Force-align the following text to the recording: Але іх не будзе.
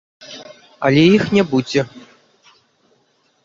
Але 0.89 1.03
іх 1.17 1.23
не 1.39 1.43
будзе. 1.53 1.81